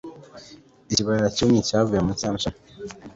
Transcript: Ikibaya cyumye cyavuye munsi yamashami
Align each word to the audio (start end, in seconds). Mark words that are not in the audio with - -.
Ikibaya 0.91 1.27
cyumye 1.35 1.59
cyavuye 1.67 1.99
munsi 2.05 2.23
yamashami 2.25 2.59